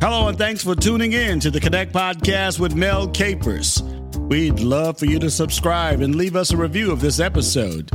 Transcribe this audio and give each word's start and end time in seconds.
Hello, 0.00 0.28
and 0.28 0.36
thanks 0.36 0.62
for 0.62 0.74
tuning 0.74 1.12
in 1.12 1.40
to 1.40 1.50
the 1.50 1.60
Connect 1.60 1.92
Podcast 1.92 2.60
with 2.60 2.74
Mel 2.74 3.08
Capers. 3.08 3.82
We'd 4.18 4.60
love 4.60 4.98
for 4.98 5.06
you 5.06 5.18
to 5.18 5.30
subscribe 5.30 6.00
and 6.02 6.14
leave 6.14 6.36
us 6.36 6.52
a 6.52 6.56
review 6.56 6.92
of 6.92 7.00
this 7.00 7.20
episode. 7.20 7.90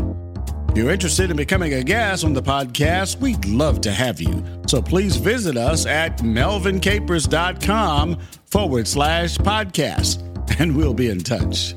If 0.70 0.77
you're 0.77 0.89
interested 0.91 1.29
in 1.29 1.38
becoming 1.38 1.73
a 1.75 1.83
guest 1.83 2.23
on 2.25 2.33
the 2.33 2.41
podcast, 2.41 3.20
we'd 3.20 3.46
love 3.46 3.81
to 3.81 3.91
have 3.91 4.20
you. 4.20 4.43
So 4.67 4.81
please 4.81 5.17
visit 5.17 5.55
us 5.57 5.85
at 5.85 6.17
melvincapers.com 6.20 8.20
forward 8.45 8.88
slash 8.88 9.38
podcast, 9.38 10.59
and 10.59 10.75
we'll 10.75 10.93
be 10.95 11.09
in 11.09 11.20
touch. 11.20 11.75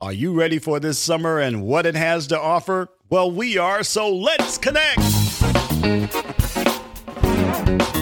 Are 0.00 0.12
you 0.12 0.34
ready 0.34 0.58
for 0.58 0.78
this 0.78 0.98
summer 1.00 1.40
and 1.40 1.62
what 1.62 1.86
it 1.86 1.96
has 1.96 2.28
to 2.28 2.40
offer? 2.40 2.88
Well, 3.08 3.30
we 3.30 3.58
are, 3.58 3.82
so 3.82 4.14
let's 4.14 4.58
connect 4.58 5.00
thank 7.66 7.82
you 7.82 7.95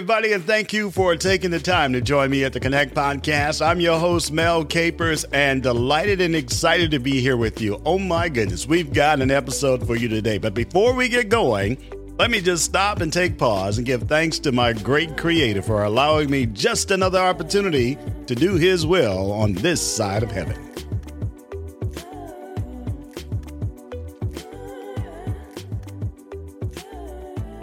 everybody, 0.00 0.32
and 0.32 0.42
thank 0.46 0.72
you 0.72 0.90
for 0.90 1.14
taking 1.14 1.50
the 1.50 1.60
time 1.60 1.92
to 1.92 2.00
join 2.00 2.30
me 2.30 2.42
at 2.42 2.54
the 2.54 2.58
Connect 2.58 2.94
Podcast. 2.94 3.60
I'm 3.60 3.80
your 3.80 3.98
host, 3.98 4.32
Mel 4.32 4.64
Capers, 4.64 5.24
and 5.24 5.62
delighted 5.62 6.22
and 6.22 6.34
excited 6.34 6.90
to 6.92 6.98
be 6.98 7.20
here 7.20 7.36
with 7.36 7.60
you. 7.60 7.78
Oh 7.84 7.98
my 7.98 8.30
goodness, 8.30 8.66
we've 8.66 8.94
got 8.94 9.20
an 9.20 9.30
episode 9.30 9.86
for 9.86 9.96
you 9.96 10.08
today. 10.08 10.38
But 10.38 10.54
before 10.54 10.94
we 10.94 11.10
get 11.10 11.28
going, 11.28 11.76
let 12.18 12.30
me 12.30 12.40
just 12.40 12.64
stop 12.64 13.02
and 13.02 13.12
take 13.12 13.36
pause 13.36 13.76
and 13.76 13.86
give 13.86 14.04
thanks 14.04 14.38
to 14.38 14.52
my 14.52 14.72
great 14.72 15.18
creator 15.18 15.60
for 15.60 15.84
allowing 15.84 16.30
me 16.30 16.46
just 16.46 16.90
another 16.90 17.18
opportunity 17.18 17.98
to 18.26 18.34
do 18.34 18.54
his 18.54 18.86
will 18.86 19.30
on 19.32 19.52
this 19.52 19.82
side 19.82 20.22
of 20.22 20.30
heaven. 20.30 20.56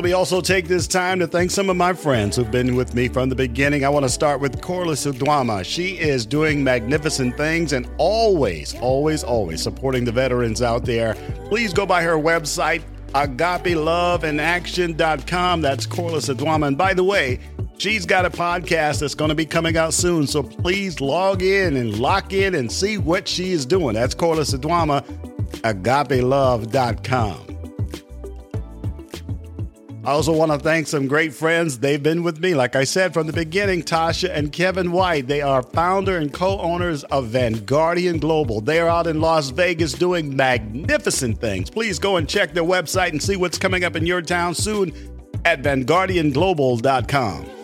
Me 0.07 0.13
also 0.13 0.39
take 0.39 0.69
this 0.69 0.87
time 0.87 1.19
to 1.19 1.27
thank 1.27 1.51
some 1.51 1.69
of 1.69 1.75
my 1.75 1.91
friends 1.91 2.37
who've 2.37 2.49
been 2.49 2.77
with 2.77 2.95
me 2.95 3.09
from 3.09 3.27
the 3.27 3.35
beginning. 3.35 3.83
I 3.83 3.89
want 3.89 4.05
to 4.05 4.09
start 4.09 4.39
with 4.39 4.61
Corliss 4.61 5.05
Udwama. 5.05 5.65
She 5.65 5.99
is 5.99 6.25
doing 6.25 6.63
magnificent 6.63 7.35
things 7.35 7.73
and 7.73 7.89
always, 7.97 8.73
always, 8.75 9.25
always 9.25 9.61
supporting 9.61 10.05
the 10.05 10.13
veterans 10.13 10.61
out 10.61 10.85
there. 10.85 11.15
Please 11.49 11.73
go 11.73 11.85
by 11.85 12.03
her 12.03 12.15
website, 12.15 12.83
agapeloveinaction.com. 13.09 15.61
That's 15.61 15.85
Corliss 15.85 16.29
Udwama. 16.29 16.67
And 16.67 16.77
by 16.77 16.93
the 16.93 17.03
way, 17.03 17.41
she's 17.77 18.05
got 18.05 18.25
a 18.25 18.29
podcast 18.29 19.01
that's 19.01 19.13
going 19.13 19.27
to 19.27 19.35
be 19.35 19.45
coming 19.45 19.75
out 19.75 19.93
soon. 19.93 20.25
So 20.25 20.41
please 20.41 21.01
log 21.01 21.43
in 21.43 21.75
and 21.75 21.99
lock 21.99 22.31
in 22.31 22.55
and 22.55 22.71
see 22.71 22.97
what 22.97 23.27
she 23.27 23.51
is 23.51 23.65
doing. 23.65 23.95
That's 23.95 24.15
Corliss 24.15 24.53
Udwama, 24.53 25.03
agapelove.com. 25.63 27.56
I 30.07 30.11
also 30.11 30.31
want 30.31 30.53
to 30.53 30.57
thank 30.57 30.87
some 30.87 31.05
great 31.09 31.33
friends. 31.33 31.79
They've 31.79 32.01
been 32.01 32.23
with 32.23 32.39
me, 32.39 32.55
like 32.55 32.77
I 32.77 32.85
said 32.85 33.13
from 33.13 33.27
the 33.27 33.33
beginning, 33.33 33.83
Tasha 33.83 34.29
and 34.29 34.53
Kevin 34.53 34.93
White. 34.93 35.27
They 35.27 35.41
are 35.41 35.61
founder 35.61 36.15
and 36.15 36.31
co 36.31 36.57
owners 36.59 37.03
of 37.03 37.27
Vanguardian 37.27 38.21
Global. 38.21 38.61
They 38.61 38.79
are 38.79 38.87
out 38.87 39.07
in 39.07 39.19
Las 39.19 39.49
Vegas 39.49 39.91
doing 39.91 40.33
magnificent 40.33 41.41
things. 41.41 41.69
Please 41.69 41.99
go 41.99 42.15
and 42.15 42.29
check 42.29 42.53
their 42.53 42.63
website 42.63 43.09
and 43.09 43.21
see 43.21 43.35
what's 43.35 43.57
coming 43.57 43.83
up 43.83 43.97
in 43.97 44.05
your 44.05 44.21
town 44.21 44.55
soon 44.55 44.93
at 45.43 45.61
vanguardianglobal.com. 45.61 47.56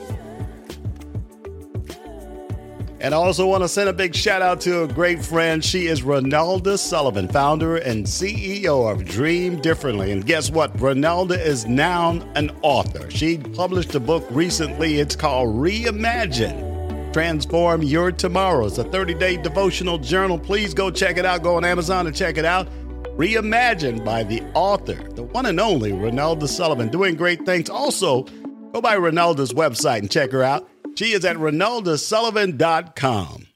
And 3.04 3.14
I 3.14 3.18
also 3.18 3.46
want 3.46 3.66
to 3.66 3.68
send 3.68 3.90
a 3.90 3.94
big 3.94 4.16
shout 4.16 4.42
out 4.42 4.62
to 4.62 4.84
a 4.84 4.88
great 4.88 5.26
friend. 5.26 5.62
She 5.64 5.88
is 5.88 6.04
Ronalda 6.04 6.80
Sullivan, 6.80 7.28
founder 7.28 7.76
and 7.76 8.06
CEO 8.06 8.90
of 8.90 9.04
Dream 9.04 9.60
Differently. 9.60 10.14
And 10.14 10.26
guess 10.26 10.50
what? 10.50 10.74
Ronalda 10.78 11.38
is 11.38 11.66
now 11.66 12.12
an 12.36 12.50
author. 12.62 13.12
She 13.12 13.40
published 13.40 13.94
a 13.94 14.00
book 14.00 14.26
recently. 14.30 15.02
It's 15.02 15.18
called 15.18 15.54
Reimagine 15.54 17.12
Transform 17.12 17.84
Your 17.84 18.10
Tomorrow. 18.14 18.68
It's 18.68 18.78
a 18.78 18.86
30 18.86 19.16
day 19.16 19.36
devotional 19.36 19.98
journal. 19.98 20.40
Please 20.40 20.74
go 20.74 20.90
check 20.90 21.18
it 21.18 21.26
out. 21.26 21.44
Go 21.44 21.58
on 21.58 21.66
Amazon 21.66 22.08
and 22.08 22.16
check 22.16 22.38
it 22.38 22.46
out. 22.46 22.70
Reimagined 23.18 24.06
by 24.06 24.24
the 24.24 24.42
author, 24.54 25.10
the 25.10 25.24
one 25.24 25.46
and 25.46 25.60
only 25.60 25.92
Ronalda 25.92 26.48
Sullivan, 26.48 26.88
doing 26.88 27.16
great 27.16 27.46
things. 27.46 27.70
Also, 27.70 28.24
go 28.72 28.80
by 28.80 28.96
Ronalda's 28.96 29.52
website 29.52 30.00
and 30.00 30.10
check 30.10 30.32
her 30.32 30.42
out. 30.42 30.70
She 30.96 31.14
is 31.14 31.26
at 31.26 31.38
RonaldaSullivan.com. 31.38 33.48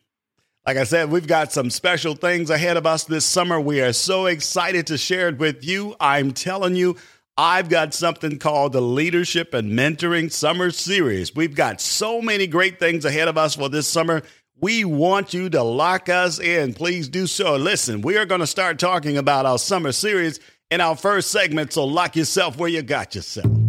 Like 0.66 0.78
I 0.78 0.84
said, 0.84 1.12
we've 1.12 1.28
got 1.28 1.54
some 1.54 1.70
special 1.70 2.16
things 2.16 2.50
ahead 2.50 2.78
of 2.78 2.86
us 2.86 3.06
this 3.06 3.26
summer. 3.26 3.62
We 3.62 3.82
are 3.82 3.94
so 3.94 4.26
excited 4.26 4.88
to 4.88 4.98
share 4.98 5.30
it 5.30 5.38
with 5.38 5.64
you. 5.64 5.96
I'm 6.00 6.34
telling 6.34 6.76
you, 6.76 6.98
I've 7.38 7.70
got 7.70 7.94
something 7.94 8.40
called 8.40 8.74
the 8.74 8.82
Leadership 8.82 9.54
and 9.54 9.72
Mentoring 9.72 10.32
Summer 10.32 10.72
Series. 10.72 11.36
We've 11.36 11.56
got 11.56 11.80
so 11.80 12.22
many 12.22 12.48
great 12.48 12.80
things 12.80 13.06
ahead 13.06 13.28
of 13.28 13.38
us 13.38 13.54
for 13.56 13.70
this 13.70 13.88
summer. 13.88 14.24
We 14.60 14.84
want 14.84 15.36
you 15.36 15.50
to 15.52 15.62
lock 15.62 16.10
us 16.10 16.40
in. 16.40 16.74
Please 16.74 17.08
do 17.08 17.28
so. 17.28 17.56
Listen, 17.56 18.02
we 18.02 18.18
are 18.18 18.26
going 18.26 18.42
to 18.42 18.48
start 18.48 18.80
talking 18.80 19.18
about 19.18 19.46
our 19.46 19.60
summer 19.60 19.92
series 19.92 20.40
in 20.72 20.82
our 20.82 20.96
first 20.98 21.30
segment, 21.32 21.74
so 21.74 21.86
lock 21.86 22.16
yourself 22.16 22.58
where 22.58 22.70
you 22.70 22.82
got 22.82 23.14
yourself. 23.16 23.67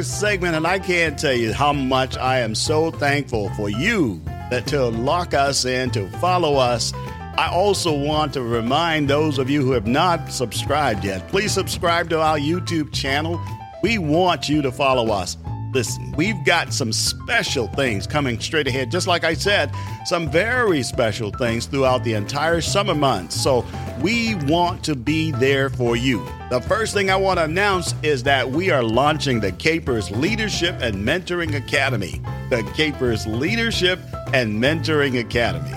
First 0.00 0.18
segment, 0.18 0.56
and 0.56 0.66
I 0.66 0.78
can't 0.78 1.18
tell 1.18 1.34
you 1.34 1.52
how 1.52 1.74
much 1.74 2.16
I 2.16 2.38
am 2.38 2.54
so 2.54 2.90
thankful 2.90 3.50
for 3.50 3.68
you 3.68 4.22
that 4.50 4.66
to 4.68 4.86
lock 4.86 5.34
us 5.34 5.66
in, 5.66 5.90
to 5.90 6.08
follow 6.12 6.56
us. 6.56 6.94
I 7.36 7.50
also 7.52 7.92
want 7.94 8.32
to 8.32 8.42
remind 8.42 9.10
those 9.10 9.36
of 9.36 9.50
you 9.50 9.60
who 9.62 9.72
have 9.72 9.86
not 9.86 10.32
subscribed 10.32 11.04
yet, 11.04 11.28
please 11.28 11.52
subscribe 11.52 12.08
to 12.08 12.18
our 12.18 12.38
YouTube 12.38 12.94
channel. 12.94 13.38
We 13.82 13.98
want 13.98 14.48
you 14.48 14.62
to 14.62 14.72
follow 14.72 15.12
us. 15.12 15.36
Listen, 15.72 16.12
we've 16.16 16.44
got 16.44 16.72
some 16.72 16.92
special 16.92 17.68
things 17.68 18.06
coming 18.06 18.40
straight 18.40 18.66
ahead. 18.66 18.90
Just 18.90 19.06
like 19.06 19.22
I 19.22 19.34
said, 19.34 19.72
some 20.04 20.28
very 20.28 20.82
special 20.82 21.30
things 21.30 21.66
throughout 21.66 22.02
the 22.02 22.14
entire 22.14 22.60
summer 22.60 22.94
months. 22.94 23.40
So 23.40 23.64
we 24.00 24.34
want 24.46 24.82
to 24.84 24.96
be 24.96 25.30
there 25.30 25.70
for 25.70 25.94
you. 25.94 26.26
The 26.50 26.60
first 26.60 26.92
thing 26.92 27.08
I 27.08 27.16
want 27.16 27.38
to 27.38 27.44
announce 27.44 27.94
is 28.02 28.24
that 28.24 28.50
we 28.50 28.70
are 28.70 28.82
launching 28.82 29.38
the 29.38 29.52
Capers 29.52 30.10
Leadership 30.10 30.74
and 30.80 30.96
Mentoring 30.96 31.54
Academy. 31.54 32.20
The 32.48 32.68
Capers 32.74 33.26
Leadership 33.28 34.00
and 34.34 34.60
Mentoring 34.60 35.20
Academy. 35.20 35.76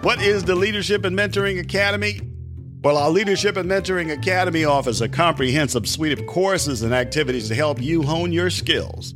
What 0.00 0.22
is 0.22 0.44
the 0.44 0.54
Leadership 0.54 1.04
and 1.04 1.14
Mentoring 1.14 1.60
Academy? 1.60 2.29
Well, 2.82 2.96
our 2.96 3.10
Leadership 3.10 3.58
and 3.58 3.70
Mentoring 3.70 4.10
Academy 4.10 4.64
offers 4.64 5.02
a 5.02 5.08
comprehensive 5.08 5.86
suite 5.86 6.18
of 6.18 6.26
courses 6.26 6.80
and 6.80 6.94
activities 6.94 7.48
to 7.48 7.54
help 7.54 7.78
you 7.78 8.02
hone 8.02 8.32
your 8.32 8.48
skills. 8.48 9.14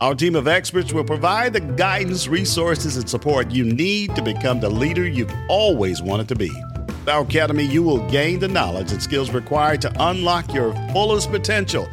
Our 0.00 0.14
team 0.14 0.34
of 0.34 0.48
experts 0.48 0.94
will 0.94 1.04
provide 1.04 1.52
the 1.52 1.60
guidance, 1.60 2.26
resources, 2.26 2.96
and 2.96 3.06
support 3.06 3.50
you 3.50 3.64
need 3.64 4.16
to 4.16 4.22
become 4.22 4.60
the 4.60 4.70
leader 4.70 5.06
you've 5.06 5.32
always 5.50 6.00
wanted 6.00 6.26
to 6.28 6.36
be. 6.36 6.50
With 6.86 7.08
our 7.10 7.20
Academy, 7.20 7.64
you 7.64 7.82
will 7.82 8.08
gain 8.08 8.38
the 8.38 8.48
knowledge 8.48 8.92
and 8.92 9.02
skills 9.02 9.30
required 9.30 9.82
to 9.82 9.92
unlock 10.08 10.54
your 10.54 10.72
fullest 10.94 11.30
potential. 11.30 11.86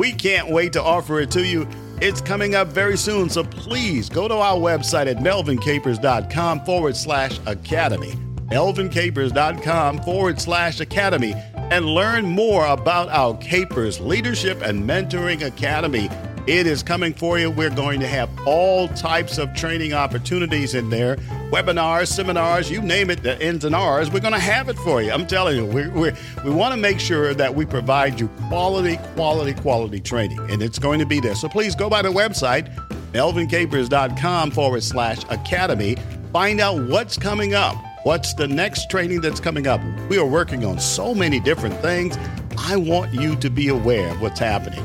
We 0.00 0.10
can't 0.10 0.50
wait 0.50 0.72
to 0.72 0.82
offer 0.82 1.20
it 1.20 1.30
to 1.32 1.46
you. 1.46 1.68
It's 2.00 2.20
coming 2.20 2.56
up 2.56 2.66
very 2.66 2.96
soon, 2.96 3.30
so 3.30 3.44
please 3.44 4.08
go 4.08 4.26
to 4.26 4.34
our 4.34 4.56
website 4.56 5.06
at 5.06 5.18
melvincapers.com 5.18 6.64
forward 6.64 6.96
slash 6.96 7.38
academy 7.46 8.14
elvincapers.com 8.50 10.02
forward 10.02 10.40
slash 10.40 10.80
academy 10.80 11.34
and 11.54 11.86
learn 11.86 12.26
more 12.26 12.66
about 12.66 13.08
our 13.08 13.36
Capers 13.38 14.00
Leadership 14.00 14.60
and 14.62 14.88
Mentoring 14.88 15.46
Academy. 15.46 16.08
It 16.46 16.66
is 16.66 16.82
coming 16.82 17.14
for 17.14 17.38
you. 17.38 17.50
We're 17.50 17.70
going 17.70 18.00
to 18.00 18.06
have 18.06 18.28
all 18.46 18.88
types 18.88 19.38
of 19.38 19.54
training 19.54 19.94
opportunities 19.94 20.74
in 20.74 20.90
there 20.90 21.16
webinars, 21.54 22.08
seminars, 22.08 22.68
you 22.68 22.82
name 22.82 23.10
it, 23.10 23.22
the 23.22 23.40
ins 23.40 23.64
and 23.64 23.76
R's. 23.76 24.10
We're 24.10 24.20
going 24.20 24.34
to 24.34 24.40
have 24.40 24.68
it 24.68 24.76
for 24.78 25.00
you. 25.00 25.12
I'm 25.12 25.26
telling 25.26 25.56
you, 25.56 25.64
we 25.64 25.86
we 25.88 26.12
we 26.44 26.50
want 26.50 26.74
to 26.74 26.76
make 26.76 26.98
sure 26.98 27.32
that 27.32 27.54
we 27.54 27.64
provide 27.64 28.18
you 28.18 28.28
quality, 28.48 28.98
quality, 29.14 29.54
quality 29.54 30.00
training, 30.00 30.38
and 30.50 30.62
it's 30.62 30.78
going 30.78 30.98
to 30.98 31.06
be 31.06 31.20
there. 31.20 31.36
So 31.36 31.48
please 31.48 31.74
go 31.76 31.88
by 31.88 32.02
the 32.02 32.10
website, 32.10 32.74
melvincapers.com 33.12 34.50
forward 34.50 34.82
slash 34.82 35.22
academy. 35.30 35.96
Find 36.32 36.60
out 36.60 36.82
what's 36.88 37.16
coming 37.16 37.54
up 37.54 37.76
What's 38.04 38.34
the 38.34 38.46
next 38.46 38.90
training 38.90 39.22
that's 39.22 39.40
coming 39.40 39.66
up? 39.66 39.80
We 40.10 40.18
are 40.18 40.26
working 40.26 40.62
on 40.66 40.78
so 40.78 41.14
many 41.14 41.40
different 41.40 41.74
things. 41.80 42.18
I 42.58 42.76
want 42.76 43.14
you 43.14 43.34
to 43.36 43.48
be 43.48 43.68
aware 43.68 44.10
of 44.10 44.20
what's 44.20 44.38
happening. 44.38 44.84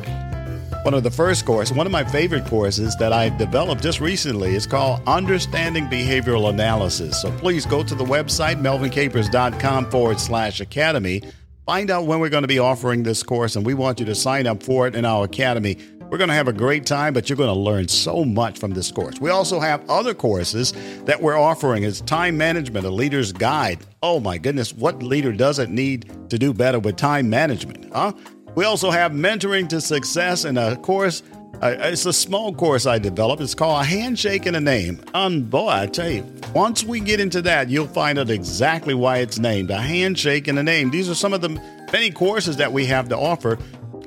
One 0.85 0.93
of 0.93 1.03
the 1.03 1.11
first 1.11 1.45
courses, 1.45 1.75
one 1.75 1.85
of 1.85 1.91
my 1.91 2.05
favorite 2.05 2.45
courses 2.45 2.95
that 2.95 3.11
I've 3.11 3.37
developed 3.37 3.83
just 3.83 3.99
recently 3.99 4.55
is 4.55 4.65
called 4.65 5.01
Understanding 5.05 5.87
Behavioral 5.87 6.49
Analysis. 6.49 7.21
So 7.21 7.29
please 7.39 7.65
go 7.65 7.83
to 7.83 7.93
the 7.93 8.05
website, 8.05 8.61
melvincapers.com 8.61 9.91
forward 9.91 10.21
slash 10.21 10.61
academy. 10.61 11.21
Find 11.65 11.91
out 11.91 12.05
when 12.05 12.21
we're 12.21 12.29
going 12.29 12.43
to 12.43 12.47
be 12.47 12.59
offering 12.59 13.03
this 13.03 13.21
course, 13.21 13.57
and 13.57 13.65
we 13.65 13.73
want 13.73 13.99
you 13.99 14.05
to 14.05 14.15
sign 14.15 14.47
up 14.47 14.63
for 14.63 14.87
it 14.87 14.95
in 14.95 15.03
our 15.03 15.25
academy. 15.25 15.77
We're 16.09 16.17
going 16.17 16.29
to 16.29 16.33
have 16.33 16.47
a 16.47 16.53
great 16.53 16.87
time, 16.87 17.13
but 17.13 17.29
you're 17.29 17.37
going 17.37 17.53
to 17.53 17.59
learn 17.59 17.87
so 17.87 18.25
much 18.25 18.57
from 18.57 18.71
this 18.71 18.91
course. 18.91 19.19
We 19.21 19.29
also 19.29 19.59
have 19.59 19.87
other 19.87 20.15
courses 20.15 20.73
that 21.05 21.21
we're 21.21 21.37
offering. 21.37 21.83
It's 21.83 22.01
time 22.01 22.35
management, 22.35 22.83
a 22.87 22.89
leader's 22.89 23.31
guide. 23.31 23.85
Oh 24.01 24.19
my 24.19 24.39
goodness, 24.39 24.73
what 24.73 25.03
leader 25.03 25.31
doesn't 25.31 25.71
need 25.71 26.29
to 26.31 26.39
do 26.39 26.51
better 26.51 26.79
with 26.79 26.95
time 26.95 27.29
management? 27.29 27.93
Huh? 27.93 28.13
We 28.55 28.65
also 28.65 28.89
have 28.89 29.11
mentoring 29.11 29.69
to 29.69 29.79
success 29.79 30.45
and 30.45 30.57
a 30.57 30.77
course. 30.77 31.21
Uh, 31.61 31.75
it's 31.77 32.07
a 32.07 32.13
small 32.13 32.55
course 32.55 32.87
I 32.87 32.97
developed. 32.97 33.43
It's 33.43 33.53
called 33.53 33.81
A 33.81 33.85
Handshake 33.85 34.47
and 34.47 34.55
a 34.55 34.61
Name. 34.61 35.03
And 35.13 35.47
boy, 35.47 35.67
I 35.67 35.85
tell 35.85 36.09
you, 36.09 36.25
once 36.55 36.83
we 36.83 37.01
get 37.01 37.19
into 37.19 37.43
that, 37.43 37.69
you'll 37.69 37.85
find 37.85 38.17
out 38.17 38.31
exactly 38.31 38.95
why 38.95 39.17
it's 39.17 39.37
named 39.37 39.69
A 39.69 39.79
Handshake 39.79 40.47
and 40.47 40.57
a 40.57 40.63
Name. 40.63 40.89
These 40.89 41.07
are 41.07 41.15
some 41.15 41.33
of 41.33 41.41
the 41.41 41.49
many 41.91 42.09
courses 42.09 42.57
that 42.57 42.71
we 42.71 42.87
have 42.87 43.09
to 43.09 43.17
offer 43.17 43.59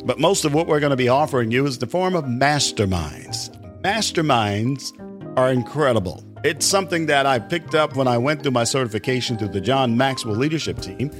but 0.04 0.18
most 0.18 0.44
of 0.44 0.52
what 0.54 0.66
we're 0.66 0.80
going 0.80 0.90
to 0.90 0.96
be 0.96 1.08
offering 1.08 1.50
you 1.50 1.66
is 1.66 1.78
the 1.78 1.86
form 1.86 2.14
of 2.14 2.24
masterminds. 2.24 3.50
Masterminds 3.82 4.92
are 5.38 5.52
incredible. 5.52 6.24
It's 6.44 6.66
something 6.66 7.06
that 7.06 7.24
I 7.24 7.38
picked 7.38 7.74
up 7.74 7.94
when 7.94 8.08
I 8.08 8.18
went 8.18 8.42
through 8.42 8.52
my 8.52 8.64
certification 8.64 9.38
through 9.38 9.48
the 9.48 9.60
John 9.60 9.96
Maxwell 9.96 10.34
Leadership 10.34 10.80
Team, 10.80 11.10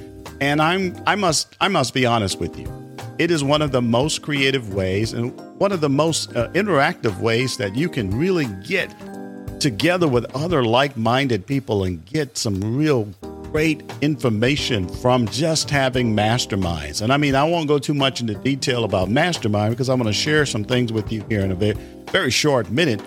and 0.41 0.61
I'm 0.61 1.01
I 1.07 1.15
must 1.15 1.55
I 1.61 1.69
must 1.69 1.93
be 1.93 2.05
honest 2.05 2.39
with 2.39 2.59
you. 2.59 2.67
It 3.19 3.31
is 3.31 3.43
one 3.43 3.61
of 3.61 3.71
the 3.71 3.81
most 3.81 4.21
creative 4.21 4.73
ways 4.73 5.13
and 5.13 5.37
one 5.59 5.71
of 5.71 5.81
the 5.81 5.89
most 5.89 6.35
uh, 6.35 6.49
interactive 6.49 7.19
ways 7.19 7.57
that 7.57 7.75
you 7.75 7.87
can 7.87 8.09
really 8.09 8.47
get 8.67 8.93
together 9.59 10.07
with 10.07 10.25
other 10.35 10.65
like-minded 10.65 11.45
people 11.45 11.85
and 11.85 12.03
get 12.05 12.37
some 12.37 12.75
real 12.75 13.07
great 13.53 13.83
information 14.01 14.89
from 14.89 15.27
just 15.27 15.69
having 15.69 16.15
masterminds. 16.15 17.03
And 17.03 17.13
I 17.13 17.17
mean, 17.17 17.35
I 17.35 17.43
won't 17.43 17.67
go 17.67 17.77
too 17.77 17.93
much 17.93 18.19
into 18.19 18.33
detail 18.33 18.83
about 18.83 19.11
mastermind 19.11 19.73
because 19.73 19.89
I'm 19.89 19.99
going 19.99 20.11
to 20.11 20.11
share 20.11 20.47
some 20.47 20.63
things 20.63 20.91
with 20.91 21.11
you 21.11 21.23
here 21.29 21.41
in 21.41 21.51
a 21.51 21.55
very, 21.55 21.75
very 22.07 22.31
short 22.31 22.71
minute. 22.71 22.99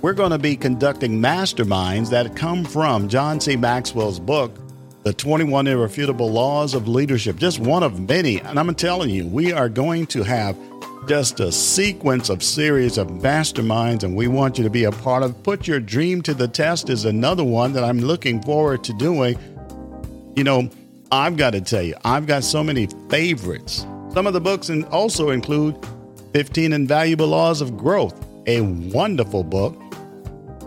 We're 0.00 0.14
going 0.14 0.30
to 0.30 0.38
be 0.38 0.56
conducting 0.56 1.20
masterminds 1.20 2.08
that 2.08 2.34
come 2.34 2.64
from 2.64 3.10
John 3.10 3.40
C. 3.40 3.56
Maxwell's 3.56 4.18
book, 4.18 4.56
The 5.02 5.12
21 5.12 5.66
Irrefutable 5.66 6.32
Laws 6.32 6.72
of 6.72 6.88
Leadership, 6.88 7.36
just 7.36 7.58
one 7.58 7.82
of 7.82 8.00
many. 8.08 8.40
And 8.40 8.58
I'm 8.58 8.74
telling 8.74 9.10
you, 9.10 9.26
we 9.26 9.52
are 9.52 9.68
going 9.68 10.06
to 10.06 10.22
have 10.22 10.56
just 11.08 11.40
a 11.40 11.52
sequence 11.52 12.30
of 12.30 12.42
series 12.42 12.96
of 12.96 13.08
masterminds, 13.08 14.02
and 14.02 14.16
we 14.16 14.28
want 14.28 14.56
you 14.56 14.64
to 14.64 14.70
be 14.70 14.84
a 14.84 14.92
part 14.92 15.22
of. 15.22 15.42
Put 15.42 15.68
Your 15.68 15.78
Dream 15.78 16.22
to 16.22 16.32
the 16.32 16.48
Test 16.48 16.88
is 16.88 17.04
another 17.04 17.44
one 17.44 17.74
that 17.74 17.84
I'm 17.84 17.98
looking 17.98 18.40
forward 18.40 18.82
to 18.84 18.94
doing 18.94 19.38
you 20.36 20.44
know, 20.44 20.70
I've 21.12 21.36
got 21.36 21.50
to 21.50 21.60
tell 21.60 21.82
you, 21.82 21.94
I've 22.04 22.26
got 22.26 22.44
so 22.44 22.62
many 22.62 22.88
favorites. 23.08 23.86
Some 24.12 24.26
of 24.26 24.32
the 24.32 24.40
books 24.40 24.68
and 24.68 24.84
also 24.86 25.30
include 25.30 25.76
15 26.32 26.72
Invaluable 26.72 27.28
Laws 27.28 27.60
of 27.60 27.76
Growth, 27.76 28.24
a 28.46 28.60
wonderful 28.60 29.42
book. 29.42 29.76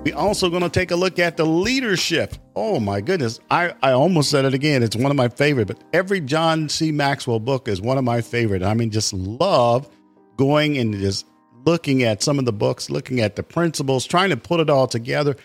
We're 0.04 0.16
also 0.18 0.50
going 0.50 0.64
to 0.64 0.70
take 0.70 0.92
a 0.92 0.96
look 0.96 1.18
at 1.18 1.38
the 1.38 1.46
leadership. 1.46 2.36
Oh 2.56 2.80
my 2.80 3.00
goodness, 3.00 3.40
I, 3.50 3.74
I 3.82 3.94
almost 3.94 4.30
said 4.30 4.44
it 4.44 4.54
again. 4.54 4.84
It's 4.84 4.98
one 4.98 5.12
of 5.12 5.16
my 5.16 5.30
favorite, 5.30 5.68
but 5.68 5.82
every 5.94 6.20
John 6.20 6.68
C. 6.68 6.92
Maxwell 6.92 7.40
book 7.40 7.70
is 7.70 7.82
one 7.82 7.98
of 7.98 8.04
my 8.04 8.20
favorite. 8.20 8.64
I 8.64 8.74
mean, 8.74 8.92
just 8.92 9.14
love 9.14 9.90
going 10.36 10.78
and 10.78 10.94
just 10.94 11.26
looking 11.66 12.04
at 12.04 12.22
some 12.22 12.38
of 12.38 12.44
the 12.44 12.52
books, 12.52 12.90
looking 12.90 13.22
at 13.22 13.38
the 13.38 13.44
principles, 13.44 14.06
trying 14.06 14.30
to 14.30 14.38
put 14.38 14.60
it 14.60 14.70
all 14.70 14.88
together. 14.88 15.38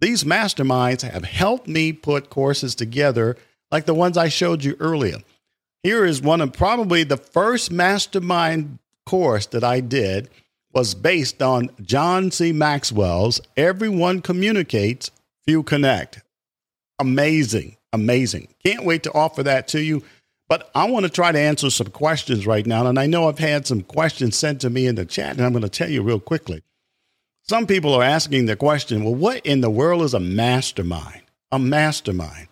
These 0.00 0.24
masterminds 0.24 1.02
have 1.02 1.24
helped 1.24 1.68
me 1.68 1.92
put 1.92 2.30
courses 2.30 2.74
together 2.74 3.36
like 3.70 3.86
the 3.86 3.94
ones 3.94 4.16
I 4.16 4.28
showed 4.28 4.64
you 4.64 4.76
earlier. 4.80 5.18
Here 5.82 6.04
is 6.04 6.20
one 6.20 6.40
of 6.40 6.52
probably 6.52 7.04
the 7.04 7.16
first 7.16 7.70
mastermind 7.70 8.78
course 9.06 9.46
that 9.46 9.64
I 9.64 9.80
did 9.80 10.28
was 10.72 10.94
based 10.94 11.42
on 11.42 11.70
John 11.82 12.30
C. 12.30 12.52
Maxwell's 12.52 13.40
Everyone 13.56 14.20
Communicates, 14.22 15.10
Few 15.46 15.62
Connect. 15.62 16.22
Amazing, 16.98 17.76
amazing. 17.92 18.54
Can't 18.64 18.84
wait 18.84 19.02
to 19.04 19.12
offer 19.12 19.42
that 19.42 19.68
to 19.68 19.82
you. 19.82 20.02
But 20.48 20.68
I 20.74 20.90
want 20.90 21.06
to 21.06 21.10
try 21.10 21.30
to 21.30 21.38
answer 21.38 21.70
some 21.70 21.88
questions 21.88 22.46
right 22.46 22.66
now. 22.66 22.86
And 22.86 22.98
I 22.98 23.06
know 23.06 23.28
I've 23.28 23.38
had 23.38 23.66
some 23.66 23.82
questions 23.82 24.36
sent 24.36 24.60
to 24.62 24.70
me 24.70 24.86
in 24.86 24.96
the 24.96 25.04
chat, 25.04 25.36
and 25.36 25.46
I'm 25.46 25.52
going 25.52 25.62
to 25.62 25.68
tell 25.68 25.88
you 25.88 26.02
real 26.02 26.20
quickly. 26.20 26.62
Some 27.44 27.66
people 27.66 27.94
are 27.94 28.02
asking 28.02 28.46
the 28.46 28.56
question 28.56 29.02
well, 29.04 29.14
what 29.14 29.44
in 29.46 29.60
the 29.60 29.70
world 29.70 30.02
is 30.02 30.12
a 30.12 30.20
mastermind? 30.20 31.22
A 31.52 31.58
mastermind. 31.58 32.48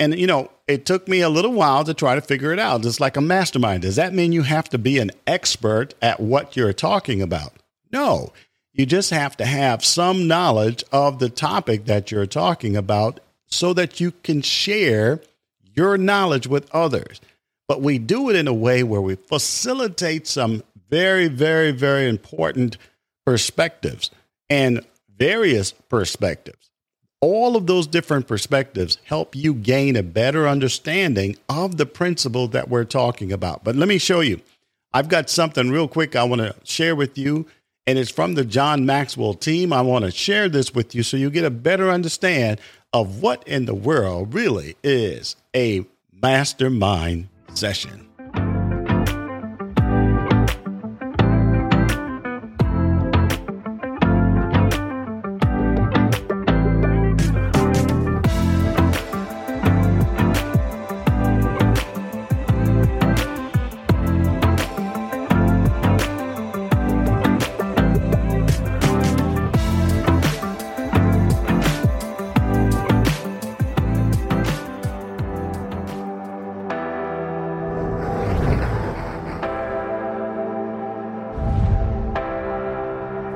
And, 0.00 0.18
you 0.18 0.26
know, 0.26 0.50
it 0.66 0.86
took 0.86 1.06
me 1.06 1.20
a 1.20 1.28
little 1.28 1.52
while 1.52 1.84
to 1.84 1.94
try 1.94 2.14
to 2.14 2.20
figure 2.20 2.52
it 2.52 2.58
out. 2.58 2.82
Just 2.82 3.00
like 3.00 3.16
a 3.16 3.20
mastermind. 3.20 3.82
Does 3.82 3.96
that 3.96 4.14
mean 4.14 4.32
you 4.32 4.42
have 4.42 4.68
to 4.70 4.78
be 4.78 4.98
an 4.98 5.12
expert 5.26 5.94
at 6.02 6.20
what 6.20 6.56
you're 6.56 6.72
talking 6.72 7.22
about? 7.22 7.52
No. 7.92 8.32
You 8.72 8.86
just 8.86 9.10
have 9.10 9.36
to 9.36 9.44
have 9.44 9.84
some 9.84 10.26
knowledge 10.26 10.82
of 10.90 11.20
the 11.20 11.28
topic 11.28 11.84
that 11.84 12.10
you're 12.10 12.26
talking 12.26 12.76
about 12.76 13.20
so 13.46 13.72
that 13.72 14.00
you 14.00 14.10
can 14.10 14.42
share 14.42 15.20
your 15.76 15.96
knowledge 15.96 16.48
with 16.48 16.68
others. 16.74 17.20
But 17.68 17.82
we 17.82 17.98
do 17.98 18.30
it 18.30 18.36
in 18.36 18.48
a 18.48 18.54
way 18.54 18.82
where 18.82 19.00
we 19.00 19.14
facilitate 19.14 20.26
some 20.26 20.64
very, 20.90 21.28
very, 21.28 21.70
very 21.70 22.08
important 22.08 22.76
perspectives 23.24 24.10
and 24.50 24.84
various 25.16 25.72
perspectives 25.72 26.70
all 27.24 27.56
of 27.56 27.66
those 27.66 27.86
different 27.86 28.28
perspectives 28.28 28.98
help 29.04 29.34
you 29.34 29.54
gain 29.54 29.96
a 29.96 30.02
better 30.02 30.46
understanding 30.46 31.36
of 31.48 31.78
the 31.78 31.86
principle 31.86 32.48
that 32.48 32.68
we're 32.68 32.84
talking 32.84 33.32
about. 33.32 33.64
But 33.64 33.76
let 33.76 33.88
me 33.88 33.96
show 33.96 34.20
you. 34.20 34.42
I've 34.92 35.08
got 35.08 35.30
something 35.30 35.70
real 35.70 35.88
quick 35.88 36.14
I 36.14 36.24
want 36.24 36.42
to 36.42 36.54
share 36.64 36.94
with 36.94 37.16
you, 37.16 37.46
and 37.86 37.98
it's 37.98 38.10
from 38.10 38.34
the 38.34 38.44
John 38.44 38.84
Maxwell 38.84 39.32
team. 39.32 39.72
I 39.72 39.80
want 39.80 40.04
to 40.04 40.10
share 40.10 40.50
this 40.50 40.74
with 40.74 40.94
you 40.94 41.02
so 41.02 41.16
you 41.16 41.30
get 41.30 41.46
a 41.46 41.50
better 41.50 41.90
understand 41.90 42.60
of 42.92 43.22
what 43.22 43.46
in 43.48 43.64
the 43.64 43.74
world 43.74 44.34
really 44.34 44.76
is 44.84 45.36
a 45.56 45.86
mastermind 46.12 47.28
session. 47.54 48.13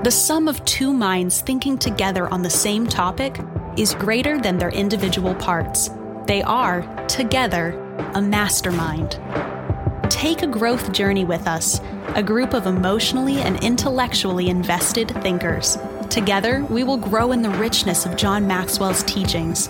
The 0.08 0.12
sum 0.12 0.48
of 0.48 0.64
two 0.64 0.94
minds 0.94 1.42
thinking 1.42 1.76
together 1.76 2.32
on 2.32 2.40
the 2.40 2.48
same 2.48 2.86
topic 2.86 3.38
is 3.76 3.92
greater 3.92 4.40
than 4.40 4.56
their 4.56 4.70
individual 4.70 5.34
parts. 5.34 5.90
They 6.26 6.40
are, 6.40 6.80
together, 7.08 7.78
a 8.14 8.22
mastermind. 8.22 9.20
Take 10.10 10.40
a 10.40 10.46
growth 10.46 10.92
journey 10.92 11.26
with 11.26 11.46
us, 11.46 11.82
a 12.14 12.22
group 12.22 12.54
of 12.54 12.64
emotionally 12.64 13.36
and 13.40 13.62
intellectually 13.62 14.48
invested 14.48 15.10
thinkers. 15.22 15.76
Together, 16.08 16.64
we 16.70 16.84
will 16.84 16.96
grow 16.96 17.32
in 17.32 17.42
the 17.42 17.50
richness 17.50 18.06
of 18.06 18.16
John 18.16 18.46
Maxwell's 18.46 19.02
teachings. 19.02 19.68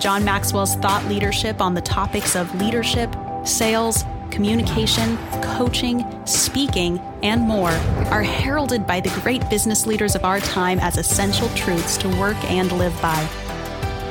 John 0.00 0.24
Maxwell's 0.24 0.74
thought 0.74 1.04
leadership 1.04 1.60
on 1.60 1.74
the 1.74 1.80
topics 1.80 2.34
of 2.34 2.52
leadership, 2.60 3.14
sales, 3.44 4.02
communication, 4.36 5.16
coaching, 5.40 6.04
speaking, 6.26 6.98
and 7.22 7.40
more 7.40 7.70
are 8.10 8.22
heralded 8.22 8.86
by 8.86 9.00
the 9.00 9.08
great 9.22 9.48
business 9.48 9.86
leaders 9.86 10.14
of 10.14 10.26
our 10.26 10.40
time 10.40 10.78
as 10.80 10.98
essential 10.98 11.48
truths 11.54 11.96
to 11.96 12.06
work 12.20 12.36
and 12.44 12.70
live 12.72 12.92
by. 13.00 13.18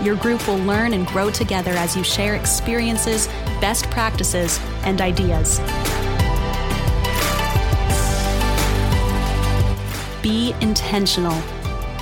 Your 0.03 0.15
group 0.15 0.48
will 0.48 0.58
learn 0.58 0.94
and 0.94 1.05
grow 1.05 1.29
together 1.29 1.74
as 1.74 1.96
you 1.96 2.03
share 2.03 2.34
experiences, 2.34 3.27
best 3.62 3.88
practices, 3.91 4.60
and 4.82 5.00
ideas. 5.00 5.60
Be 10.24 10.55
intentional. 10.60 11.39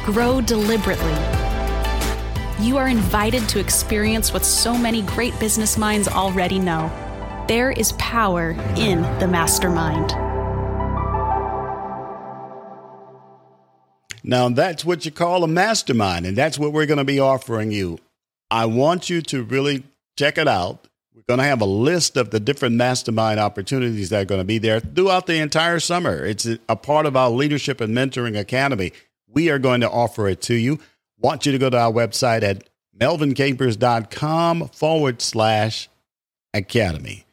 Grow 0.06 0.40
deliberately. 0.40 1.14
You 2.66 2.78
are 2.78 2.88
invited 2.88 3.50
to 3.50 3.60
experience 3.60 4.32
what 4.32 4.46
so 4.46 4.78
many 4.78 5.02
great 5.02 5.38
business 5.42 5.78
minds 5.78 6.08
already 6.08 6.58
know. 6.58 6.90
There 7.48 7.72
is 7.72 7.92
power 7.94 8.52
in 8.78 9.02
the 9.20 9.28
mastermind. 9.28 10.12
Now, 14.24 14.48
that's 14.48 14.86
what 14.86 15.04
you 15.04 15.12
call 15.12 15.44
a 15.44 15.48
mastermind, 15.48 16.26
and 16.26 16.38
that's 16.38 16.58
what 16.58 16.72
we're 16.72 16.86
going 16.86 17.00
to 17.00 17.04
be 17.04 17.20
offering 17.20 17.74
you. 17.74 18.00
I 18.50 18.66
want 18.68 19.10
you 19.10 19.22
to 19.24 19.44
really 19.44 19.84
check 20.18 20.38
it 20.38 20.48
out. 20.48 20.88
We're 21.14 21.24
going 21.28 21.40
to 21.40 21.44
have 21.44 21.60
a 21.60 21.66
list 21.66 22.16
of 22.16 22.32
the 22.32 22.40
different 22.40 22.76
mastermind 22.76 23.42
opportunities 23.42 24.10
that 24.12 24.22
are 24.22 24.26
going 24.26 24.40
to 24.40 24.46
be 24.46 24.58
there 24.58 24.80
throughout 24.80 25.28
the 25.28 25.36
entire 25.36 25.82
summer. 25.82 26.26
It's 26.26 26.48
a 26.70 26.76
part 26.78 27.06
of 27.06 27.18
our 27.18 27.30
Leadership 27.30 27.82
and 27.82 27.94
Mentoring 27.94 28.40
Academy. 28.40 28.94
We 29.28 29.50
are 29.50 29.60
going 29.60 29.82
to 29.82 29.90
offer 29.90 30.30
it 30.30 30.42
to 30.44 30.54
you. 30.54 30.80
Want 31.20 31.46
you 31.46 31.52
to 31.52 31.58
go 31.58 31.70
to 31.70 31.78
our 31.78 31.92
website 31.92 32.44
at 32.44 32.70
melvincapers.com 32.98 34.70
forward 34.70 35.22
slash 35.22 35.90
academy. 36.54 37.26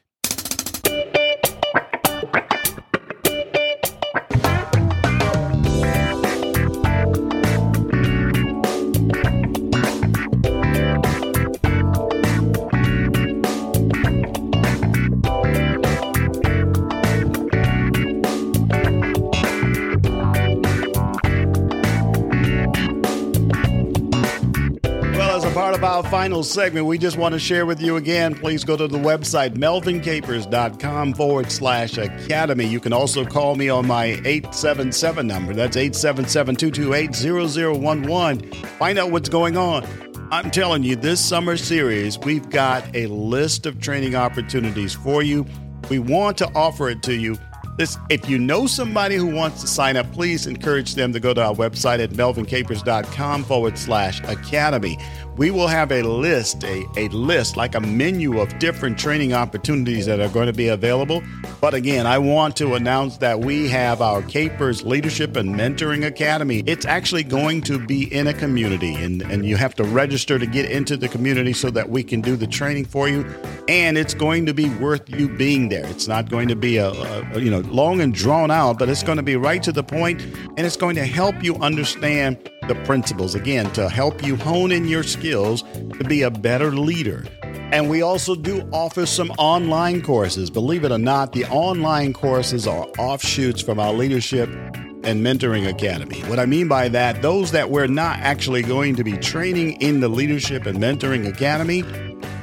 Final 26.11 26.43
segment, 26.43 26.85
we 26.85 26.97
just 26.97 27.15
want 27.15 27.31
to 27.31 27.39
share 27.39 27.65
with 27.65 27.81
you 27.81 27.95
again. 27.95 28.35
Please 28.35 28.65
go 28.65 28.75
to 28.75 28.85
the 28.85 28.97
website, 28.97 29.55
melvincapers.com 29.55 31.13
forward 31.13 31.49
slash 31.49 31.97
academy. 31.97 32.65
You 32.65 32.81
can 32.81 32.91
also 32.91 33.23
call 33.23 33.55
me 33.55 33.69
on 33.69 33.87
my 33.87 34.19
877 34.25 35.25
number. 35.25 35.53
That's 35.53 35.77
877 35.77 36.57
228 36.57 37.15
0011. 37.15 38.51
Find 38.51 38.99
out 38.99 39.11
what's 39.11 39.29
going 39.29 39.55
on. 39.55 39.87
I'm 40.33 40.51
telling 40.51 40.83
you, 40.83 40.97
this 40.97 41.23
summer 41.23 41.55
series, 41.55 42.19
we've 42.19 42.49
got 42.49 42.93
a 42.93 43.07
list 43.07 43.65
of 43.65 43.79
training 43.79 44.13
opportunities 44.13 44.93
for 44.93 45.23
you. 45.23 45.45
We 45.89 45.99
want 45.99 46.37
to 46.39 46.51
offer 46.53 46.89
it 46.89 47.03
to 47.03 47.13
you 47.13 47.37
this, 47.77 47.97
if 48.09 48.29
you 48.29 48.37
know 48.37 48.67
somebody 48.67 49.15
who 49.15 49.25
wants 49.25 49.61
to 49.61 49.67
sign 49.67 49.97
up, 49.97 50.11
please 50.11 50.45
encourage 50.45 50.93
them 50.95 51.13
to 51.13 51.19
go 51.19 51.33
to 51.33 51.41
our 51.41 51.55
website 51.55 51.99
at 51.99 52.11
melvincapers.com 52.11 53.43
forward 53.43 53.77
slash 53.77 54.21
academy. 54.25 54.97
We 55.37 55.49
will 55.49 55.67
have 55.67 55.91
a 55.91 56.03
list, 56.03 56.63
a, 56.63 56.85
a 56.97 57.07
list, 57.09 57.55
like 57.55 57.75
a 57.75 57.79
menu 57.79 58.39
of 58.41 58.59
different 58.59 58.99
training 58.99 59.33
opportunities 59.33 60.05
that 60.05 60.19
are 60.19 60.29
going 60.29 60.47
to 60.47 60.53
be 60.53 60.67
available. 60.67 61.23
But 61.61 61.73
again, 61.73 62.05
I 62.05 62.17
want 62.17 62.57
to 62.57 62.73
announce 62.75 63.17
that 63.17 63.39
we 63.39 63.69
have 63.69 64.01
our 64.01 64.21
Capers 64.23 64.83
Leadership 64.83 65.37
and 65.37 65.55
Mentoring 65.55 66.05
Academy. 66.05 66.63
It's 66.65 66.85
actually 66.85 67.23
going 67.23 67.61
to 67.61 67.79
be 67.79 68.13
in 68.13 68.27
a 68.27 68.33
community, 68.33 68.93
and, 68.95 69.21
and 69.21 69.45
you 69.45 69.55
have 69.55 69.73
to 69.75 69.83
register 69.83 70.37
to 70.37 70.45
get 70.45 70.69
into 70.69 70.97
the 70.97 71.07
community 71.07 71.53
so 71.53 71.69
that 71.71 71.89
we 71.89 72.03
can 72.03 72.19
do 72.19 72.35
the 72.35 72.47
training 72.47 72.85
for 72.85 73.07
you. 73.07 73.25
And 73.67 73.97
it's 73.97 74.13
going 74.13 74.45
to 74.47 74.53
be 74.53 74.69
worth 74.69 75.09
you 75.09 75.29
being 75.29 75.69
there. 75.69 75.85
It's 75.87 76.07
not 76.07 76.29
going 76.29 76.49
to 76.49 76.55
be 76.55 76.77
a, 76.77 76.89
a 76.89 77.39
you 77.39 77.49
know 77.49 77.61
long 77.61 78.01
and 78.01 78.13
drawn 78.13 78.51
out, 78.51 78.79
but 78.79 78.89
it's 78.89 79.03
going 79.03 79.17
to 79.17 79.23
be 79.23 79.37
right 79.37 79.63
to 79.63 79.71
the 79.71 79.83
point 79.83 80.21
and 80.21 80.59
it's 80.59 80.77
going 80.77 80.95
to 80.95 81.05
help 81.05 81.43
you 81.43 81.55
understand 81.57 82.50
the 82.67 82.75
principles 82.85 83.35
again 83.35 83.71
to 83.71 83.89
help 83.89 84.23
you 84.23 84.35
hone 84.35 84.71
in 84.71 84.87
your 84.87 85.03
skills 85.03 85.63
to 85.63 86.03
be 86.07 86.21
a 86.21 86.31
better 86.31 86.71
leader. 86.71 87.25
And 87.43 87.89
we 87.89 88.01
also 88.01 88.35
do 88.35 88.61
offer 88.71 89.05
some 89.05 89.31
online 89.31 90.01
courses. 90.01 90.49
Believe 90.49 90.83
it 90.83 90.91
or 90.91 90.97
not, 90.97 91.31
the 91.31 91.45
online 91.45 92.13
courses 92.13 92.67
are 92.67 92.87
offshoots 92.97 93.61
from 93.61 93.79
our 93.79 93.93
leadership 93.93 94.49
and 95.03 95.25
mentoring 95.25 95.67
academy. 95.67 96.19
What 96.21 96.37
I 96.37 96.45
mean 96.45 96.67
by 96.67 96.89
that, 96.89 97.21
those 97.21 97.51
that 97.51 97.69
we're 97.69 97.87
not 97.87 98.19
actually 98.19 98.61
going 98.61 98.95
to 98.97 99.03
be 99.03 99.17
training 99.17 99.81
in 99.81 99.99
the 99.99 100.09
leadership 100.09 100.65
and 100.65 100.77
mentoring 100.77 101.27
academy 101.27 101.83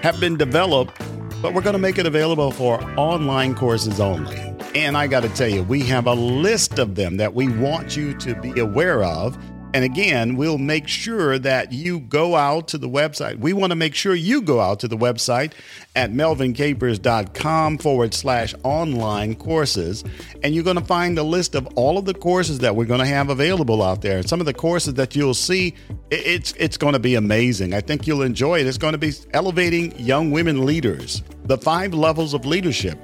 have 0.02 0.18
been 0.18 0.36
developed, 0.36 0.94
but 1.40 1.54
we're 1.54 1.62
going 1.62 1.74
to 1.74 1.78
make 1.78 1.98
it 1.98 2.06
available 2.06 2.50
for 2.50 2.82
online 2.98 3.54
courses 3.54 4.00
only. 4.00 4.36
And 4.74 4.96
I 4.96 5.06
got 5.06 5.22
to 5.22 5.28
tell 5.30 5.48
you, 5.48 5.62
we 5.62 5.82
have 5.84 6.06
a 6.06 6.14
list 6.14 6.78
of 6.78 6.94
them 6.94 7.16
that 7.18 7.34
we 7.34 7.48
want 7.48 7.96
you 7.96 8.14
to 8.18 8.34
be 8.40 8.58
aware 8.60 9.04
of. 9.04 9.38
And 9.74 9.84
again, 9.84 10.36
we'll 10.36 10.58
make 10.58 10.88
sure 10.88 11.38
that 11.38 11.72
you 11.72 12.00
go 12.00 12.36
out 12.36 12.68
to 12.68 12.78
the 12.78 12.88
website. 12.88 13.38
We 13.38 13.52
want 13.52 13.70
to 13.70 13.76
make 13.76 13.94
sure 13.94 14.14
you 14.14 14.40
go 14.40 14.60
out 14.60 14.80
to 14.80 14.88
the 14.88 14.96
website 14.96 15.52
at 15.94 16.10
melvincapers.com 16.10 17.78
forward 17.78 18.14
slash 18.14 18.54
online 18.62 19.34
courses. 19.34 20.04
And 20.42 20.54
you're 20.54 20.64
going 20.64 20.78
to 20.78 20.84
find 20.84 21.18
a 21.18 21.22
list 21.22 21.54
of 21.54 21.66
all 21.76 21.98
of 21.98 22.06
the 22.06 22.14
courses 22.14 22.60
that 22.60 22.74
we're 22.74 22.86
going 22.86 23.00
to 23.00 23.06
have 23.06 23.28
available 23.28 23.82
out 23.82 24.00
there. 24.00 24.22
Some 24.22 24.40
of 24.40 24.46
the 24.46 24.54
courses 24.54 24.94
that 24.94 25.14
you'll 25.14 25.34
see, 25.34 25.74
it's, 26.10 26.52
it's 26.52 26.78
going 26.78 26.94
to 26.94 26.98
be 26.98 27.14
amazing. 27.16 27.74
I 27.74 27.82
think 27.82 28.06
you'll 28.06 28.22
enjoy 28.22 28.60
it. 28.60 28.66
It's 28.66 28.78
going 28.78 28.92
to 28.92 28.98
be 28.98 29.12
elevating 29.34 29.98
young 29.98 30.30
women 30.30 30.64
leaders, 30.64 31.22
the 31.44 31.58
five 31.58 31.92
levels 31.92 32.32
of 32.32 32.46
leadership 32.46 32.98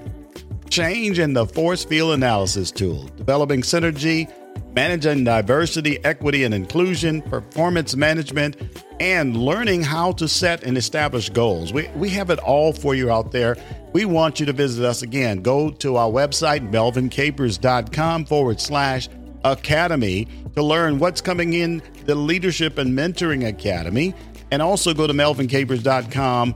change 0.70 1.20
in 1.20 1.34
the 1.34 1.46
force 1.46 1.84
field 1.84 2.14
analysis 2.14 2.72
tool, 2.72 3.04
developing 3.16 3.62
synergy, 3.62 4.28
managing 4.74 5.24
diversity, 5.24 6.04
equity, 6.04 6.44
and 6.44 6.52
inclusion, 6.52 7.22
performance 7.22 7.94
management, 7.96 8.56
and 9.00 9.36
learning 9.36 9.82
how 9.82 10.12
to 10.12 10.28
set 10.28 10.62
and 10.64 10.76
establish 10.76 11.28
goals. 11.30 11.72
We, 11.72 11.88
we 11.96 12.08
have 12.10 12.30
it 12.30 12.38
all 12.40 12.72
for 12.72 12.94
you 12.94 13.10
out 13.10 13.32
there. 13.32 13.56
We 13.92 14.04
want 14.04 14.40
you 14.40 14.46
to 14.46 14.52
visit 14.52 14.84
us 14.84 15.02
again. 15.02 15.42
Go 15.42 15.70
to 15.70 15.96
our 15.96 16.10
website, 16.10 16.70
melvincapers.com 16.70 18.26
forward 18.26 18.60
slash 18.60 19.08
academy 19.44 20.26
to 20.54 20.62
learn 20.62 20.98
what's 20.98 21.20
coming 21.20 21.52
in 21.52 21.82
the 22.06 22.14
Leadership 22.14 22.78
and 22.78 22.96
Mentoring 22.96 23.46
Academy. 23.46 24.14
And 24.50 24.62
also 24.62 24.94
go 24.94 25.06
to 25.06 25.12
melvincapers.com 25.12 26.54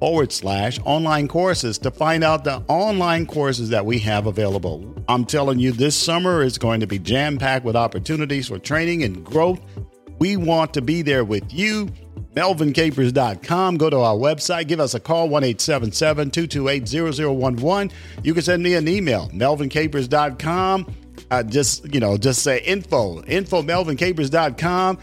forward 0.00 0.32
slash 0.32 0.80
online 0.84 1.28
courses 1.28 1.78
to 1.78 1.90
find 1.90 2.24
out 2.24 2.42
the 2.42 2.62
online 2.66 3.26
courses 3.26 3.68
that 3.68 3.86
we 3.86 3.98
have 4.00 4.26
available. 4.26 4.94
I'm 5.08 5.24
telling 5.24 5.60
you, 5.60 5.70
this 5.70 5.94
summer 5.94 6.42
is 6.42 6.58
going 6.58 6.80
to 6.80 6.86
be 6.86 6.98
jam 6.98 7.38
packed 7.38 7.64
with 7.64 7.76
opportunities 7.76 8.48
for 8.48 8.58
training 8.58 9.04
and 9.04 9.24
growth. 9.24 9.60
We 10.18 10.36
want 10.36 10.74
to 10.74 10.82
be 10.82 11.02
there 11.02 11.24
with 11.24 11.52
you. 11.52 11.90
MelvinCapers.com. 12.34 13.76
Go 13.76 13.90
to 13.90 13.98
our 13.98 14.14
website. 14.14 14.68
Give 14.68 14.80
us 14.80 14.94
a 14.94 15.00
call, 15.00 15.28
1 15.28 15.42
228 15.42 16.88
0011. 16.88 17.90
You 18.22 18.34
can 18.34 18.42
send 18.42 18.62
me 18.62 18.74
an 18.74 18.86
email, 18.86 19.28
melvincapers.com. 19.30 20.94
Uh, 21.30 21.42
just, 21.44 21.92
you 21.92 22.00
know, 22.00 22.16
just 22.16 22.42
say 22.42 22.60
info, 22.62 23.22
info, 23.24 23.62
melvincapers.com. 23.62 24.98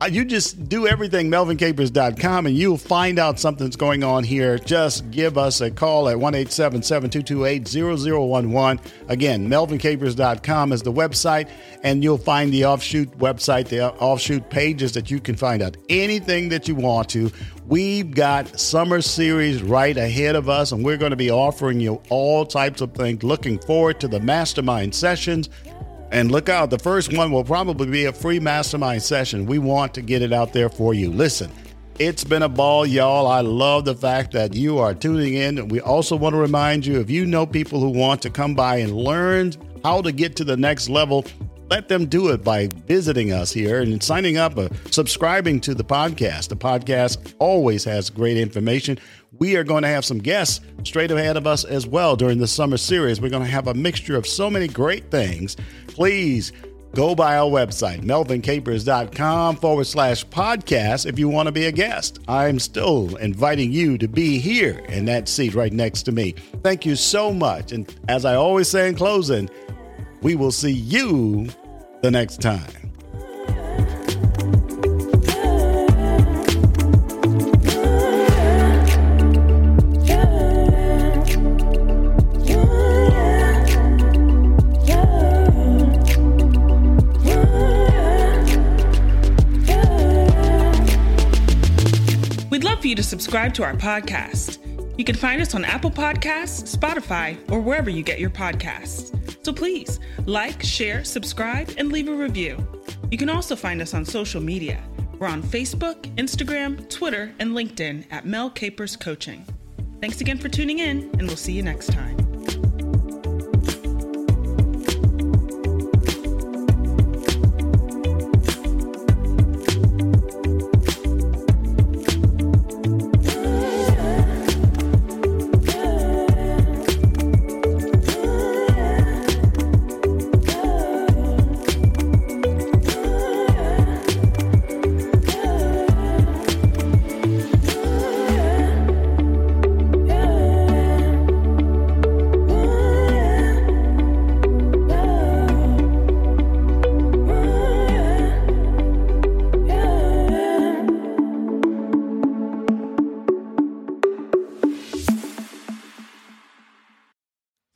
Uh, 0.00 0.06
you 0.06 0.24
just 0.24 0.68
do 0.68 0.86
everything 0.86 1.28
melvincapers.com 1.28 2.46
and 2.46 2.56
you'll 2.56 2.78
find 2.78 3.18
out 3.18 3.40
something's 3.40 3.74
going 3.74 4.04
on 4.04 4.22
here. 4.22 4.56
Just 4.56 5.10
give 5.10 5.36
us 5.36 5.60
a 5.60 5.72
call 5.72 6.08
at 6.08 6.16
1-877-228-0011 6.16 8.78
Again, 9.08 9.48
melvincapers.com 9.48 10.72
is 10.72 10.82
the 10.82 10.92
website, 10.92 11.50
and 11.82 12.04
you'll 12.04 12.16
find 12.16 12.52
the 12.52 12.66
offshoot 12.66 13.10
website, 13.18 13.66
the 13.68 13.92
offshoot 13.94 14.48
pages 14.50 14.92
that 14.92 15.10
you 15.10 15.18
can 15.18 15.34
find 15.34 15.62
out 15.62 15.76
anything 15.88 16.48
that 16.50 16.68
you 16.68 16.76
want 16.76 17.08
to. 17.10 17.32
We've 17.66 18.10
got 18.10 18.58
summer 18.58 19.02
series 19.02 19.62
right 19.62 19.94
ahead 19.96 20.34
of 20.36 20.48
us, 20.48 20.72
and 20.72 20.84
we're 20.84 20.96
going 20.96 21.10
to 21.10 21.16
be 21.16 21.30
offering 21.30 21.80
you 21.80 22.00
all 22.08 22.46
types 22.46 22.80
of 22.80 22.92
things. 22.92 23.24
Looking 23.24 23.58
forward 23.58 24.00
to 24.00 24.08
the 24.08 24.20
mastermind 24.20 24.94
sessions 24.94 25.50
And 26.10 26.32
look 26.32 26.48
out, 26.48 26.70
the 26.70 26.78
first 26.78 27.14
one 27.16 27.30
will 27.30 27.44
probably 27.44 27.86
be 27.86 28.06
a 28.06 28.12
free 28.12 28.40
mastermind 28.40 29.02
session. 29.02 29.46
We 29.46 29.58
want 29.58 29.94
to 29.94 30.02
get 30.02 30.22
it 30.22 30.32
out 30.32 30.52
there 30.52 30.70
for 30.70 30.94
you. 30.94 31.10
Listen, 31.10 31.52
it's 31.98 32.24
been 32.24 32.42
a 32.42 32.48
ball, 32.48 32.86
y'all. 32.86 33.26
I 33.26 33.40
love 33.40 33.84
the 33.84 33.94
fact 33.94 34.32
that 34.32 34.54
you 34.54 34.78
are 34.78 34.94
tuning 34.94 35.34
in. 35.34 35.58
And 35.58 35.70
We 35.70 35.80
also 35.80 36.16
want 36.16 36.34
to 36.34 36.38
remind 36.38 36.86
you 36.86 37.00
if 37.00 37.10
you 37.10 37.26
know 37.26 37.44
people 37.44 37.80
who 37.80 37.90
want 37.90 38.22
to 38.22 38.30
come 38.30 38.54
by 38.54 38.76
and 38.76 38.96
learn 38.96 39.52
how 39.84 40.00
to 40.02 40.12
get 40.12 40.36
to 40.36 40.44
the 40.44 40.56
next 40.56 40.88
level, 40.88 41.24
let 41.70 41.88
them 41.88 42.06
do 42.06 42.28
it 42.28 42.42
by 42.42 42.68
visiting 42.86 43.32
us 43.32 43.52
here 43.52 43.82
and 43.82 44.02
signing 44.02 44.38
up, 44.38 44.56
uh, 44.56 44.68
subscribing 44.90 45.60
to 45.60 45.74
the 45.74 45.84
podcast. 45.84 46.48
The 46.48 46.56
podcast 46.56 47.34
always 47.38 47.84
has 47.84 48.08
great 48.08 48.38
information. 48.38 48.98
We 49.38 49.56
are 49.56 49.64
going 49.64 49.82
to 49.82 49.88
have 49.88 50.04
some 50.04 50.18
guests 50.18 50.60
straight 50.84 51.10
ahead 51.10 51.36
of 51.36 51.46
us 51.46 51.64
as 51.64 51.86
well 51.86 52.16
during 52.16 52.38
the 52.38 52.46
summer 52.46 52.78
series. 52.78 53.20
We're 53.20 53.28
going 53.28 53.44
to 53.44 53.50
have 53.50 53.66
a 53.68 53.74
mixture 53.74 54.16
of 54.16 54.26
so 54.26 54.48
many 54.48 54.66
great 54.66 55.10
things. 55.10 55.56
Please 55.98 56.52
go 56.94 57.12
by 57.16 57.36
our 57.36 57.50
website, 57.50 58.02
melvincapers.com 58.02 59.56
forward 59.56 59.84
slash 59.84 60.24
podcast, 60.26 61.06
if 61.06 61.18
you 61.18 61.28
want 61.28 61.48
to 61.48 61.52
be 61.52 61.64
a 61.64 61.72
guest. 61.72 62.20
I'm 62.28 62.60
still 62.60 63.16
inviting 63.16 63.72
you 63.72 63.98
to 63.98 64.06
be 64.06 64.38
here 64.38 64.78
in 64.88 65.06
that 65.06 65.28
seat 65.28 65.56
right 65.56 65.72
next 65.72 66.04
to 66.04 66.12
me. 66.12 66.36
Thank 66.62 66.86
you 66.86 66.94
so 66.94 67.32
much. 67.32 67.72
And 67.72 67.92
as 68.06 68.24
I 68.24 68.36
always 68.36 68.68
say 68.68 68.88
in 68.88 68.94
closing, 68.94 69.50
we 70.22 70.36
will 70.36 70.52
see 70.52 70.70
you 70.70 71.48
the 72.02 72.12
next 72.12 72.40
time. 72.40 72.87
Subscribe 93.28 93.52
to 93.52 93.62
our 93.62 93.74
podcast. 93.74 94.56
You 94.96 95.04
can 95.04 95.14
find 95.14 95.42
us 95.42 95.54
on 95.54 95.62
Apple 95.62 95.90
Podcasts, 95.90 96.74
Spotify, 96.74 97.38
or 97.52 97.60
wherever 97.60 97.90
you 97.90 98.02
get 98.02 98.18
your 98.18 98.30
podcasts. 98.30 99.14
So 99.44 99.52
please 99.52 100.00
like, 100.24 100.62
share, 100.62 101.04
subscribe, 101.04 101.70
and 101.76 101.92
leave 101.92 102.08
a 102.08 102.14
review. 102.14 102.56
You 103.10 103.18
can 103.18 103.28
also 103.28 103.54
find 103.54 103.82
us 103.82 103.92
on 103.92 104.06
social 104.06 104.40
media. 104.40 104.82
We're 105.18 105.26
on 105.26 105.42
Facebook, 105.42 106.04
Instagram, 106.16 106.88
Twitter, 106.88 107.34
and 107.38 107.50
LinkedIn 107.50 108.06
at 108.10 108.24
Mel 108.24 108.48
Capers 108.48 108.96
Coaching. 108.96 109.44
Thanks 110.00 110.22
again 110.22 110.38
for 110.38 110.48
tuning 110.48 110.78
in, 110.78 111.10
and 111.18 111.26
we'll 111.26 111.36
see 111.36 111.52
you 111.52 111.62
next 111.62 111.92
time. 111.92 112.27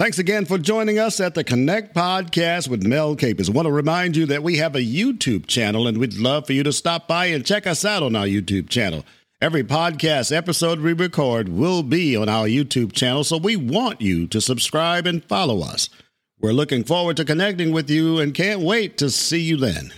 Thanks 0.02 0.18
again 0.18 0.46
for 0.46 0.58
joining 0.58 0.98
us 0.98 1.20
at 1.20 1.36
the 1.36 1.44
Connect 1.44 1.94
Podcast 1.94 2.66
with 2.66 2.84
Mel 2.84 3.14
Capers. 3.14 3.48
I 3.48 3.52
want 3.52 3.66
to 3.66 3.72
remind 3.72 4.16
you 4.16 4.26
that 4.26 4.42
we 4.42 4.56
have 4.56 4.74
a 4.74 4.80
YouTube 4.80 5.46
channel, 5.46 5.86
and 5.86 5.96
we'd 5.96 6.14
love 6.14 6.44
for 6.44 6.54
you 6.54 6.64
to 6.64 6.72
stop 6.72 7.06
by 7.06 7.26
and 7.26 7.46
check 7.46 7.68
us 7.68 7.84
out 7.84 8.02
on 8.02 8.16
our 8.16 8.26
YouTube 8.26 8.68
channel. 8.68 9.04
Every 9.40 9.62
podcast 9.62 10.36
episode 10.36 10.80
we 10.80 10.92
record 10.92 11.50
will 11.50 11.84
be 11.84 12.16
on 12.16 12.28
our 12.28 12.46
YouTube 12.46 12.90
channel, 12.90 13.22
so 13.22 13.36
we 13.36 13.54
want 13.54 14.00
you 14.00 14.26
to 14.26 14.40
subscribe 14.40 15.06
and 15.06 15.24
follow 15.24 15.60
us. 15.60 15.88
We're 16.40 16.50
looking 16.50 16.82
forward 16.82 17.16
to 17.18 17.24
connecting 17.24 17.70
with 17.70 17.88
you 17.88 18.18
and 18.18 18.34
can't 18.34 18.58
wait 18.58 18.98
to 18.98 19.08
see 19.08 19.42
you 19.42 19.56
then. 19.56 19.92